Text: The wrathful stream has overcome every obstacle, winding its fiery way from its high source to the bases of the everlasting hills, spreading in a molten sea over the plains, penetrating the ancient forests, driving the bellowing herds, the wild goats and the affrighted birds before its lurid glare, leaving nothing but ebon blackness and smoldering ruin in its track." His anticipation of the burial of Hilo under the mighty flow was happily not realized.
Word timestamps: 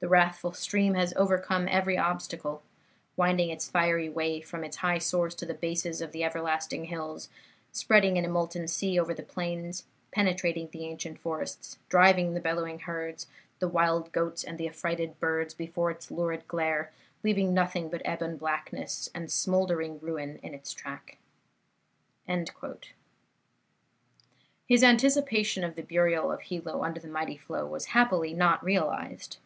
The 0.00 0.08
wrathful 0.08 0.52
stream 0.52 0.94
has 0.94 1.14
overcome 1.14 1.68
every 1.68 1.96
obstacle, 1.96 2.64
winding 3.16 3.50
its 3.50 3.68
fiery 3.70 4.08
way 4.08 4.40
from 4.40 4.64
its 4.64 4.78
high 4.78 4.98
source 4.98 5.32
to 5.36 5.46
the 5.46 5.54
bases 5.54 6.00
of 6.00 6.10
the 6.10 6.24
everlasting 6.24 6.86
hills, 6.86 7.28
spreading 7.70 8.16
in 8.16 8.24
a 8.24 8.28
molten 8.28 8.66
sea 8.66 8.98
over 8.98 9.14
the 9.14 9.22
plains, 9.22 9.84
penetrating 10.10 10.68
the 10.72 10.84
ancient 10.86 11.20
forests, 11.20 11.78
driving 11.88 12.34
the 12.34 12.40
bellowing 12.40 12.80
herds, 12.80 13.28
the 13.60 13.68
wild 13.68 14.10
goats 14.10 14.42
and 14.42 14.58
the 14.58 14.66
affrighted 14.66 15.20
birds 15.20 15.54
before 15.54 15.92
its 15.92 16.10
lurid 16.10 16.48
glare, 16.48 16.90
leaving 17.22 17.54
nothing 17.54 17.88
but 17.88 18.02
ebon 18.04 18.36
blackness 18.38 19.08
and 19.14 19.30
smoldering 19.30 20.00
ruin 20.00 20.40
in 20.42 20.52
its 20.52 20.72
track." 20.72 21.16
His 24.66 24.82
anticipation 24.82 25.62
of 25.62 25.76
the 25.76 25.82
burial 25.82 26.32
of 26.32 26.40
Hilo 26.40 26.82
under 26.82 26.98
the 26.98 27.06
mighty 27.06 27.36
flow 27.36 27.64
was 27.68 27.84
happily 27.94 28.34
not 28.34 28.64
realized. 28.64 29.36